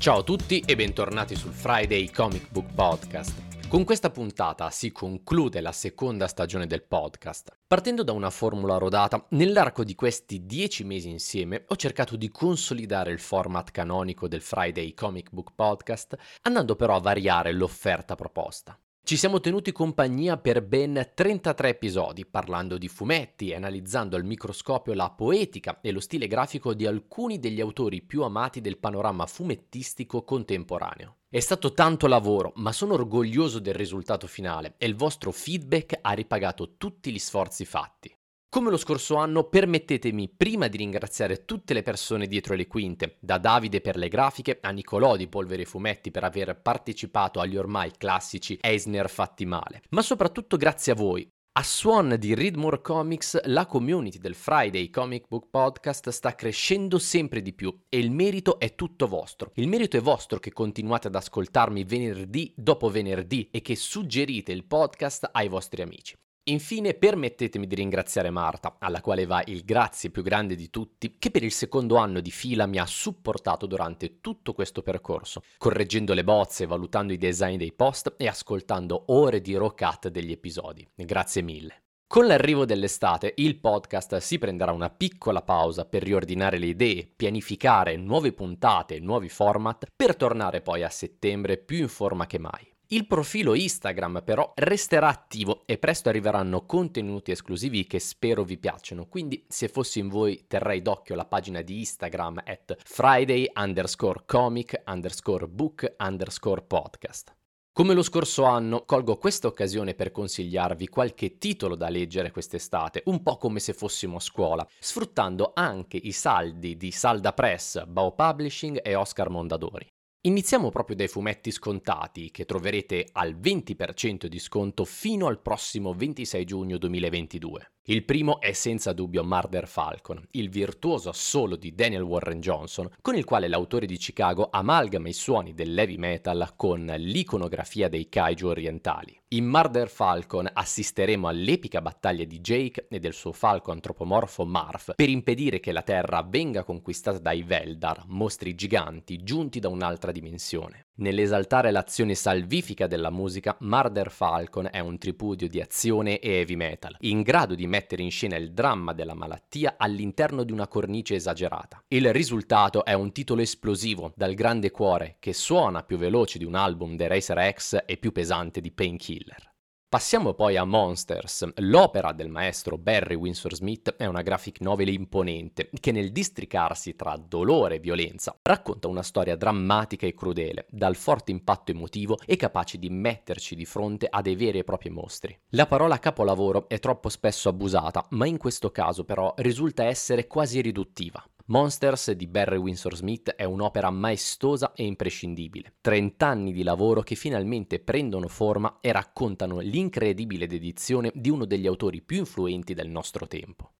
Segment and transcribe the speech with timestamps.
[0.00, 3.68] Ciao a tutti e bentornati sul Friday Comic Book Podcast.
[3.68, 7.54] Con questa puntata si conclude la seconda stagione del podcast.
[7.66, 13.12] Partendo da una formula rodata, nell'arco di questi dieci mesi insieme ho cercato di consolidare
[13.12, 18.80] il format canonico del Friday Comic Book Podcast, andando però a variare l'offerta proposta.
[19.02, 24.94] Ci siamo tenuti compagnia per ben 33 episodi, parlando di fumetti e analizzando al microscopio
[24.94, 30.22] la poetica e lo stile grafico di alcuni degli autori più amati del panorama fumettistico
[30.22, 31.16] contemporaneo.
[31.28, 36.12] È stato tanto lavoro, ma sono orgoglioso del risultato finale e il vostro feedback ha
[36.12, 38.14] ripagato tutti gli sforzi fatti.
[38.52, 43.38] Come lo scorso anno, permettetemi prima di ringraziare tutte le persone dietro le quinte, da
[43.38, 47.92] Davide per le grafiche a Nicolò di Polvere e Fumetti per aver partecipato agli ormai
[47.96, 51.30] classici Eisner fatti male, ma soprattutto grazie a voi.
[51.58, 56.98] A suon di Read More Comics, la community del Friday Comic Book Podcast sta crescendo
[56.98, 59.52] sempre di più e il merito è tutto vostro.
[59.54, 64.64] Il merito è vostro che continuate ad ascoltarmi venerdì dopo venerdì e che suggerite il
[64.64, 66.16] podcast ai vostri amici.
[66.50, 71.30] Infine permettetemi di ringraziare Marta, alla quale va il grazie più grande di tutti, che
[71.30, 76.24] per il secondo anno di fila mi ha supportato durante tutto questo percorso, correggendo le
[76.24, 80.84] bozze, valutando i design dei post e ascoltando ore di rock cut degli episodi.
[80.92, 81.82] Grazie mille.
[82.08, 87.94] Con l'arrivo dell'estate il podcast si prenderà una piccola pausa per riordinare le idee, pianificare
[87.96, 92.68] nuove puntate e nuovi format per tornare poi a settembre più in forma che mai.
[92.92, 99.06] Il profilo Instagram però resterà attivo e presto arriveranno contenuti esclusivi che spero vi piacciono,
[99.06, 104.82] quindi se fossi in voi terrei d'occhio la pagina di Instagram at friday underscore comic
[104.86, 107.32] underscore book underscore podcast.
[107.72, 113.22] Come lo scorso anno, colgo questa occasione per consigliarvi qualche titolo da leggere quest'estate, un
[113.22, 118.80] po' come se fossimo a scuola, sfruttando anche i saldi di Salda Press, Bao Publishing
[118.82, 119.86] e Oscar Mondadori.
[120.22, 126.44] Iniziamo proprio dai fumetti scontati che troverete al 20% di sconto fino al prossimo 26
[126.44, 127.72] giugno 2022.
[127.84, 133.16] Il primo è senza dubbio Murder Falcon, il virtuoso assolo di Daniel Warren Johnson, con
[133.16, 139.18] il quale l'autore di Chicago amalgama i suoni dell'heavy metal con l'iconografia dei kaiju orientali.
[139.28, 145.08] In Murder Falcon assisteremo all'epica battaglia di Jake e del suo falco antropomorfo Marv per
[145.08, 150.88] impedire che la Terra venga conquistata dai Veldar, mostri giganti giunti da un'altra dimensione.
[151.00, 156.94] Nell'esaltare l'azione salvifica della musica, Murder Falcon è un tripudio di azione e heavy metal,
[157.00, 161.82] in grado di mettere in scena il dramma della malattia all'interno di una cornice esagerata.
[161.88, 166.54] Il risultato è un titolo esplosivo, dal grande cuore, che suona più veloce di un
[166.54, 169.49] album dei Racer X e più pesante di Painkiller.
[169.90, 171.48] Passiamo poi a Monsters.
[171.56, 177.16] L'opera del maestro Barry Windsor Smith è una graphic novel imponente che nel districarsi tra
[177.16, 182.78] dolore e violenza racconta una storia drammatica e crudele, dal forte impatto emotivo e capace
[182.78, 185.36] di metterci di fronte a dei veri e propri mostri.
[185.48, 190.60] La parola capolavoro è troppo spesso abusata, ma in questo caso però risulta essere quasi
[190.60, 191.20] riduttiva.
[191.50, 195.74] Monsters di Barry Windsor Smith è un'opera maestosa e imprescindibile.
[195.80, 201.66] 30 anni di lavoro che finalmente prendono forma e raccontano l'incredibile dedizione di uno degli
[201.66, 203.72] autori più influenti del nostro tempo.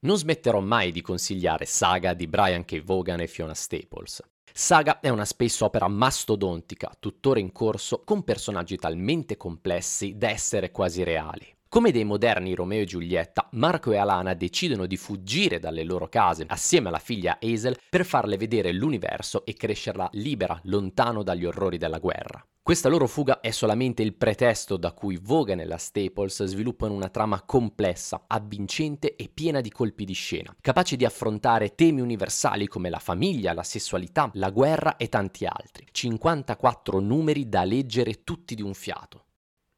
[0.00, 2.82] Non smetterò mai di consigliare Saga di Brian K.
[2.82, 4.20] Vaughan e Fiona Staples.
[4.52, 10.72] Saga è una space opera mastodontica, tuttora in corso, con personaggi talmente complessi da essere
[10.72, 11.57] quasi reali.
[11.70, 16.46] Come dei moderni Romeo e Giulietta, Marco e Alana decidono di fuggire dalle loro case
[16.48, 21.98] assieme alla figlia Hazel per farle vedere l'universo e crescerla libera, lontano dagli orrori della
[21.98, 22.42] guerra.
[22.62, 27.10] Questa loro fuga è solamente il pretesto da cui Vaughan e la Staples sviluppano una
[27.10, 32.88] trama complessa, avvincente e piena di colpi di scena, capace di affrontare temi universali come
[32.88, 35.86] la famiglia, la sessualità, la guerra e tanti altri.
[35.90, 39.24] 54 numeri da leggere tutti di un fiato.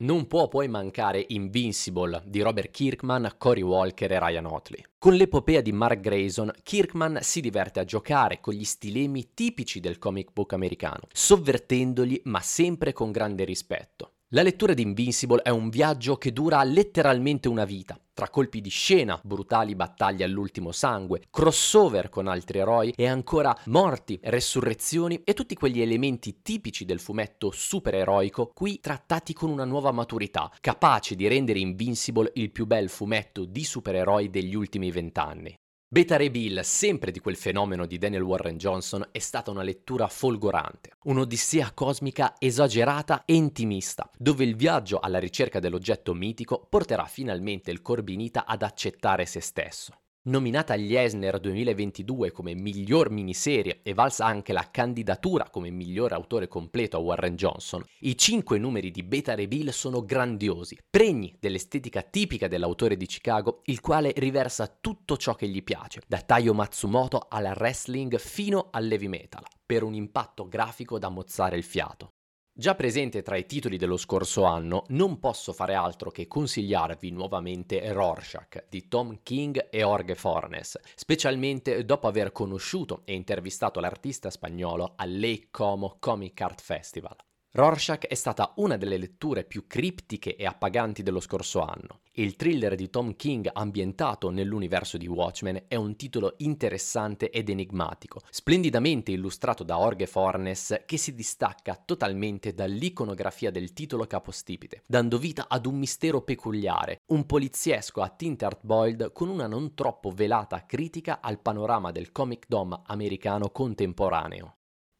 [0.00, 4.84] Non può poi mancare Invincible di Robert Kirkman, Cory Walker e Ryan Otley.
[4.96, 9.98] Con l'epopea di Mark Grayson, Kirkman si diverte a giocare con gli stilemi tipici del
[9.98, 14.17] comic book americano, sovvertendoli ma sempre con grande rispetto.
[14.32, 18.68] La lettura di Invincible è un viaggio che dura letteralmente una vita, tra colpi di
[18.68, 25.54] scena, brutali battaglie all'ultimo sangue, crossover con altri eroi e ancora morti, resurrezioni e tutti
[25.54, 31.60] quegli elementi tipici del fumetto supereroico qui trattati con una nuova maturità, capaci di rendere
[31.60, 35.56] Invincible il più bel fumetto di supereroi degli ultimi vent'anni.
[35.90, 40.06] Beta Ray Bill, sempre di quel fenomeno di Daniel Warren Johnson, è stata una lettura
[40.06, 47.70] folgorante, un'odissea cosmica esagerata e intimista, dove il viaggio alla ricerca dell'oggetto mitico porterà finalmente
[47.70, 49.94] il Corbinita ad accettare se stesso.
[50.28, 56.48] Nominata agli Eisner 2022 come miglior miniserie e valsa anche la candidatura come miglior autore
[56.48, 62.46] completo a Warren Johnson, i cinque numeri di Beta Reveal sono grandiosi, pregni dell'estetica tipica
[62.46, 67.54] dell'autore di Chicago, il quale riversa tutto ciò che gli piace, da Taio Matsumoto alla
[67.56, 72.17] wrestling fino all'heavy metal, per un impatto grafico da mozzare il fiato.
[72.60, 77.92] Già presente tra i titoli dello scorso anno, non posso fare altro che consigliarvi nuovamente
[77.92, 84.94] Rorschach di Tom King e Jorge Fornes, specialmente dopo aver conosciuto e intervistato l'artista spagnolo
[84.96, 87.27] al Lake Como Comic Art Festival.
[87.50, 92.00] Rorschach è stata una delle letture più criptiche e appaganti dello scorso anno.
[92.12, 98.20] Il thriller di Tom King ambientato nell'universo di Watchmen è un titolo interessante ed enigmatico,
[98.28, 105.46] splendidamente illustrato da Jorge Fornes che si distacca totalmente dall'iconografia del titolo capostipite, dando vita
[105.48, 111.20] ad un mistero peculiare, un poliziesco a tinte hard-boiled con una non troppo velata critica
[111.22, 114.57] al panorama del comic dom americano contemporaneo.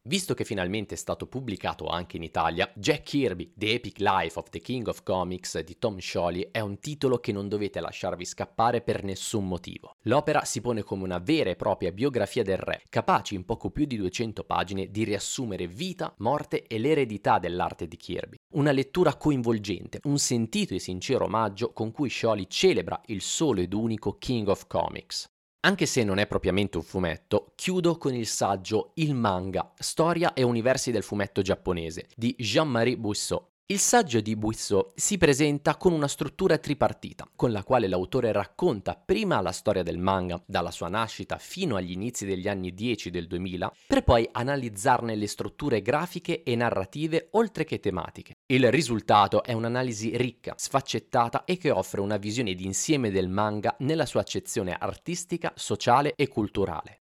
[0.09, 4.49] Visto che finalmente è stato pubblicato anche in Italia, Jack Kirby, The Epic Life of
[4.49, 8.81] the King of Comics di Tom Scioli è un titolo che non dovete lasciarvi scappare
[8.81, 9.97] per nessun motivo.
[10.05, 13.85] L'opera si pone come una vera e propria biografia del re, capace in poco più
[13.85, 18.37] di 200 pagine di riassumere vita, morte e l'eredità dell'arte di Kirby.
[18.53, 23.73] Una lettura coinvolgente, un sentito e sincero omaggio con cui Scioli celebra il solo ed
[23.73, 25.29] unico King of Comics.
[25.61, 30.41] Anche se non è propriamente un fumetto, chiudo con il saggio Il manga, storia e
[30.41, 33.45] universi del fumetto giapponese di Jean-Marie Bousseau.
[33.71, 38.95] Il saggio di Buissot si presenta con una struttura tripartita, con la quale l'autore racconta
[38.95, 43.27] prima la storia del manga, dalla sua nascita fino agli inizi degli anni 10 del
[43.27, 48.37] 2000, per poi analizzarne le strutture grafiche e narrative oltre che tematiche.
[48.47, 54.07] Il risultato è un'analisi ricca, sfaccettata e che offre una visione d'insieme del manga nella
[54.07, 57.01] sua accezione artistica, sociale e culturale.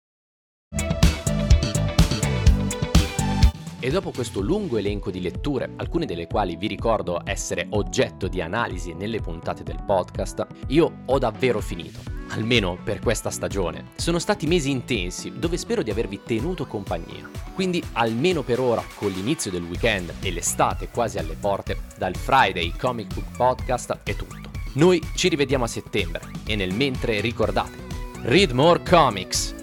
[3.88, 8.42] E dopo questo lungo elenco di letture, alcune delle quali vi ricordo essere oggetto di
[8.42, 12.00] analisi nelle puntate del podcast, io ho davvero finito.
[12.32, 13.92] Almeno per questa stagione.
[13.96, 17.30] Sono stati mesi intensi dove spero di avervi tenuto compagnia.
[17.54, 22.74] Quindi almeno per ora, con l'inizio del weekend e l'estate quasi alle porte, dal Friday
[22.78, 24.50] Comic Book Podcast è tutto.
[24.74, 27.78] Noi ci rivediamo a settembre e nel mentre ricordate,
[28.24, 29.57] read more comics!